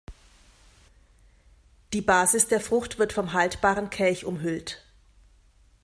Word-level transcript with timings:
Die 1.93 2.01
Basis 2.01 2.47
der 2.47 2.59
Frucht 2.59 2.97
wird 2.97 3.13
vom 3.13 3.33
haltbaren 3.33 3.91
Kelch 3.91 4.25
umhüllt. 4.25 4.83